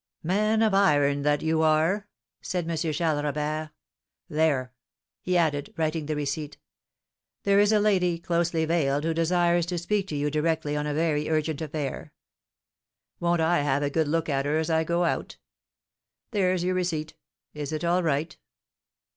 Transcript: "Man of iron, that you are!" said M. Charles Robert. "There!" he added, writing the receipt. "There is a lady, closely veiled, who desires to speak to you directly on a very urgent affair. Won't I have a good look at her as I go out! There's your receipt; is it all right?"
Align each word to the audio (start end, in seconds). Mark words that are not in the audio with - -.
"Man 0.23 0.63
of 0.63 0.73
iron, 0.73 1.21
that 1.21 1.43
you 1.43 1.61
are!" 1.61 2.07
said 2.41 2.67
M. 2.67 2.75
Charles 2.75 3.23
Robert. 3.23 3.69
"There!" 4.29 4.73
he 5.21 5.37
added, 5.37 5.75
writing 5.77 6.07
the 6.07 6.15
receipt. 6.15 6.57
"There 7.43 7.59
is 7.59 7.71
a 7.71 7.79
lady, 7.79 8.17
closely 8.17 8.65
veiled, 8.65 9.03
who 9.03 9.13
desires 9.13 9.67
to 9.67 9.77
speak 9.77 10.07
to 10.07 10.15
you 10.15 10.31
directly 10.31 10.75
on 10.75 10.87
a 10.87 10.95
very 10.95 11.29
urgent 11.29 11.61
affair. 11.61 12.13
Won't 13.19 13.41
I 13.41 13.59
have 13.59 13.83
a 13.83 13.91
good 13.91 14.07
look 14.07 14.27
at 14.27 14.47
her 14.47 14.57
as 14.57 14.71
I 14.71 14.83
go 14.83 15.03
out! 15.03 15.37
There's 16.31 16.63
your 16.63 16.73
receipt; 16.73 17.13
is 17.53 17.71
it 17.71 17.83
all 17.83 18.01
right?" 18.01 18.35